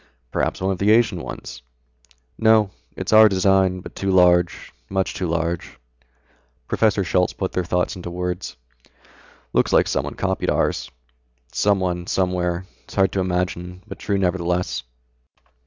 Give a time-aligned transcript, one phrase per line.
[0.31, 1.61] "Perhaps one of the Asian ones?"
[2.35, 5.77] "No, it's our design, but too large, much too large."
[6.67, 8.57] Professor Schultz put their thoughts into words.
[9.53, 10.89] "Looks like someone copied ours.
[11.53, 12.65] Someone, somewhere.
[12.85, 14.81] It's hard to imagine, but true nevertheless."